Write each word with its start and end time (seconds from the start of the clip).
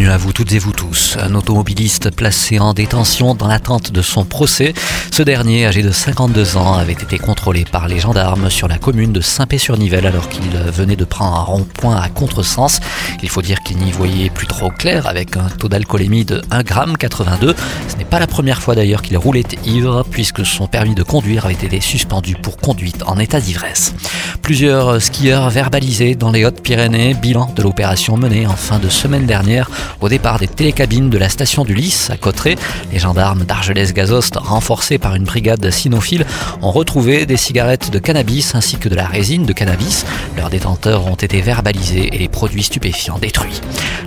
Bienvenue 0.00 0.14
à 0.14 0.16
vous 0.16 0.32
toutes 0.32 0.52
et 0.52 0.58
vous 0.58 0.72
tous. 0.72 1.18
Un 1.20 1.34
automobiliste 1.34 2.10
placé 2.10 2.58
en 2.58 2.72
détention 2.72 3.34
dans 3.34 3.48
l'attente 3.48 3.92
de 3.92 4.00
son 4.00 4.24
procès. 4.24 4.72
Ce 5.12 5.22
dernier, 5.22 5.66
âgé 5.66 5.82
de 5.82 5.90
52 5.90 6.56
ans, 6.56 6.72
avait 6.72 6.94
été 6.94 7.18
contrôlé 7.18 7.66
par 7.70 7.86
les 7.86 7.98
gendarmes 7.98 8.48
sur 8.48 8.66
la 8.66 8.78
commune 8.78 9.12
de 9.12 9.20
Saint-Pé-sur-Nivelle 9.20 10.06
alors 10.06 10.30
qu'il 10.30 10.48
venait 10.72 10.96
de 10.96 11.04
prendre 11.04 11.36
un 11.36 11.42
rond-point 11.42 12.00
à 12.00 12.08
contresens. 12.08 12.80
Il 13.22 13.28
faut 13.28 13.42
dire 13.42 13.60
qu'il 13.60 13.76
n'y 13.76 13.92
voyait 13.92 14.30
plus 14.30 14.46
trop 14.46 14.70
clair 14.70 15.06
avec 15.06 15.36
un 15.36 15.50
taux 15.50 15.68
d'alcoolémie 15.68 16.24
de 16.24 16.40
1,82 16.50 17.48
g. 17.48 17.54
Ce 17.88 17.96
n'est 17.96 18.06
pas 18.06 18.20
la 18.20 18.26
première 18.26 18.62
fois 18.62 18.74
d'ailleurs 18.74 19.02
qu'il 19.02 19.18
roulait 19.18 19.44
ivre 19.66 20.06
puisque 20.10 20.46
son 20.46 20.66
permis 20.66 20.94
de 20.94 21.02
conduire 21.02 21.44
avait 21.44 21.52
été 21.52 21.82
suspendu 21.82 22.36
pour 22.36 22.56
conduite 22.56 23.02
en 23.06 23.18
état 23.18 23.38
d'ivresse. 23.38 23.94
Plusieurs 24.40 25.02
skieurs 25.02 25.50
verbalisés 25.50 26.14
dans 26.14 26.30
les 26.30 26.46
Hautes-Pyrénées, 26.46 27.12
bilan 27.12 27.52
de 27.54 27.62
l'opération 27.62 28.16
menée 28.16 28.46
en 28.46 28.56
fin 28.56 28.78
de 28.78 28.88
semaine 28.88 29.26
dernière 29.26 29.68
au 30.00 30.08
départ 30.08 30.38
des 30.38 30.48
télécabines 30.48 31.10
de 31.10 31.18
la 31.18 31.28
station 31.28 31.64
du 31.64 31.74
Lys 31.74 32.10
à 32.10 32.16
Cotteret. 32.16 32.56
Les 32.92 32.98
gendarmes 32.98 33.44
d'Argelès-Gazost, 33.44 34.36
renforcés 34.36 34.98
par 34.98 35.14
une 35.14 35.24
brigade 35.24 35.70
cynophile, 35.70 36.26
ont 36.62 36.70
retrouvé 36.70 37.26
des 37.26 37.36
cigarettes 37.36 37.90
de 37.90 37.98
cannabis 37.98 38.54
ainsi 38.54 38.76
que 38.76 38.88
de 38.88 38.94
la 38.94 39.06
résine 39.06 39.46
de 39.46 39.52
cannabis. 39.52 40.04
Leurs 40.36 40.50
détenteurs 40.50 41.06
ont 41.06 41.14
été 41.14 41.40
verbalisés 41.40 42.14
et 42.14 42.18
les 42.18 42.28
produits 42.28 42.62
stupéfiants 42.62 43.18
détruits. 43.18 43.60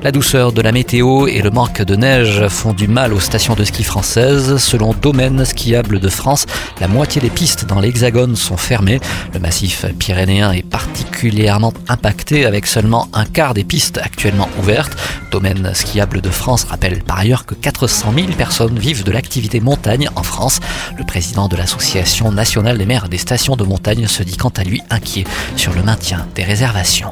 La 0.04 0.12
douceur 0.12 0.52
de 0.52 0.62
la 0.62 0.72
météo 0.72 1.28
et 1.28 1.42
le 1.42 1.50
manque 1.50 1.82
de 1.82 1.96
neige 1.96 2.48
font 2.50 2.74
du 2.74 2.88
mal 2.88 3.14
aux 3.14 3.20
stations 3.20 3.56
de 3.56 3.64
ski 3.64 3.84
françaises. 3.84 4.58
Selon 4.58 4.94
Domaine 4.94 5.46
Skiable 5.46 6.00
de 6.00 6.10
France, 6.10 6.46
la 6.82 6.88
moitié 6.88 7.22
des 7.22 7.30
pistes 7.30 7.66
dans 7.66 7.80
l'Hexagone 7.80 8.36
sont 8.36 8.58
fermées. 8.58 9.00
Le 9.34 9.40
massif 9.40 9.86
pyrénéen 10.00 10.52
est 10.52 10.68
particulièrement 10.68 11.74
impacté 11.88 12.46
avec 12.46 12.68
seulement 12.68 13.08
un 13.14 13.26
quart 13.26 13.54
des 13.54 13.64
pistes 13.64 13.98
actuellement 13.98 14.50
ouvertes. 14.60 14.98
Domaine 15.34 15.72
skiable 15.74 16.22
de 16.22 16.30
France 16.30 16.64
rappelle 16.66 17.02
par 17.02 17.18
ailleurs 17.18 17.48
que 17.48 17.56
400 17.56 18.14
000 18.16 18.28
personnes 18.38 18.78
vivent 18.78 19.04
de 19.04 19.12
l'activité 19.12 19.62
montagne 19.62 20.08
en 20.16 20.22
France. 20.22 20.60
Le 20.96 21.04
président 21.04 21.48
de 21.48 21.56
l'Association 21.56 22.32
nationale 22.32 22.78
des 22.78 22.86
maires 22.86 23.10
des 23.10 23.18
stations 23.18 23.56
de 23.56 23.64
montagne 23.64 24.06
se 24.06 24.22
dit 24.22 24.38
quant 24.38 24.54
à 24.56 24.64
lui 24.64 24.84
inquiet 24.92 25.24
sur 25.56 25.74
le 25.74 25.82
maintien 25.82 26.28
des 26.36 26.44
réservations. 26.44 27.10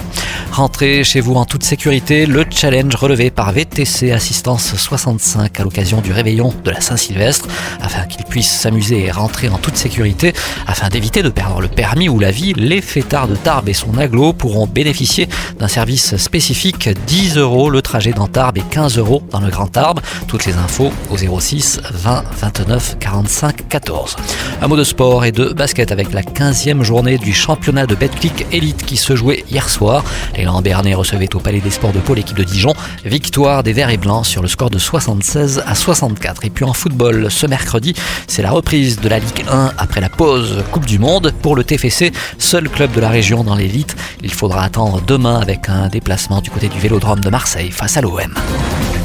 Rentrez 0.52 1.03
chez 1.03 1.19
vous 1.19 1.33
en 1.33 1.45
toute 1.45 1.63
sécurité, 1.63 2.28
le 2.28 2.45
challenge 2.47 2.94
relevé 2.94 3.31
par 3.31 3.53
VTC 3.53 4.11
Assistance 4.11 4.75
65 4.75 5.59
à 5.59 5.63
l'occasion 5.63 6.02
du 6.02 6.11
réveillon 6.11 6.53
de 6.63 6.69
la 6.69 6.80
Saint-Sylvestre, 6.80 7.47
afin 7.81 8.06
qu'ils 8.06 8.25
puissent 8.25 8.52
s'amuser 8.52 9.06
et 9.06 9.09
rentrer 9.11 9.50
en 9.50 9.58
toute 9.58 9.78
sécurité, 9.78 10.33
afin 10.67 10.89
d'éviter 10.89 11.23
de 11.23 11.30
perdre 11.30 11.59
le 11.59 11.69
permis 11.69 12.08
ou 12.08 12.19
la 12.19 12.30
vie, 12.30 12.53
les 12.53 12.81
fêtards 12.81 13.30
de 13.30 13.35
Tarbes 13.35 13.69
et 13.69 13.73
son 13.73 13.97
aglo 13.97 14.31
pourront 14.33 14.67
bénéficier 14.67 15.28
d'un 15.58 15.67
service 15.67 16.17
spécifique 16.17 16.89
10 17.08 17.38
euros 17.38 17.72
le 17.72 17.81
trajet 17.81 18.11
dans 18.14 18.28
Tarbes 18.28 18.58
et 18.58 18.64
15 18.70 18.98
euros 18.98 19.23
dans 19.31 19.40
le 19.40 19.50
Grand 19.50 19.67
Tarbes. 19.67 20.00
Toutes 20.28 20.45
les 20.45 20.54
infos 20.54 20.92
au 21.09 21.17
06 21.17 21.81
20 21.92 22.23
29 22.40 22.98
45 23.00 23.68
14. 23.68 24.16
Un 24.62 24.68
mot 24.68 24.78
de 24.78 24.84
sport 24.84 25.26
et 25.26 25.31
de 25.31 25.53
basket 25.53 25.92
avec 25.92 26.14
la 26.14 26.22
15e 26.22 26.84
journée 26.84 27.18
du 27.18 27.34
championnat 27.34 27.86
de 27.86 27.95
Betclic 27.95 28.45
Elite 28.52 28.86
qui 28.86 28.98
se 28.98 29.16
jouait 29.16 29.44
hier 29.50 29.70
soir. 29.70 30.03
Les 30.36 30.44
Lambernais 30.44 30.94
recevaient 30.94 31.34
au 31.36 31.40
Palais 31.40 31.59
des 31.59 31.72
Sports 31.72 31.94
de 31.94 32.00
Pau 32.00 32.14
l'équipe 32.14 32.38
de 32.38 32.44
Dijon. 32.44 32.73
Victoire 33.06 33.64
des 33.64 33.73
Verts 33.73 33.90
et 33.90 33.98
Blancs 33.98 34.25
sur 34.25 34.42
le 34.42 34.48
score 34.48 34.70
de 34.70 34.80
76 34.80 35.64
à 35.66 35.75
64. 35.75 36.46
Et 36.46 36.50
puis 36.50 36.66
en 36.66 36.73
football, 36.73 37.30
ce 37.30 37.48
mercredi, 37.48 37.94
c'est 38.28 38.42
la 38.42 38.52
reprise 38.52 39.00
de 39.00 39.09
la 39.09 39.20
Ligue 39.20 39.46
1 39.50 39.73
après 39.78 40.02
la 40.02 40.09
pause 40.09 40.64
Coupe 40.72 40.85
du 40.85 41.00
Monde. 41.00 41.34
Pour 41.41 41.56
le 41.56 41.64
TFC, 41.64 42.12
seul 42.38 42.69
club 42.69 42.91
de 42.91 43.00
la 43.00 43.09
région 43.09 43.44
dans 43.44 43.56
l'élite, 43.56 43.96
il 44.24 44.34
faudra 44.34 44.64
attendre 44.64 45.02
demain 45.06 45.40
avec 45.40 45.69
un 45.69 45.88
déplacement 45.88 46.41
du 46.41 46.50
côté 46.50 46.68
du 46.68 46.80
Vélodrome 46.80 47.19
de 47.19 47.30
Marseille 47.30 47.72
face 47.72 47.97
à 47.97 48.00
l'OM. 48.01 49.00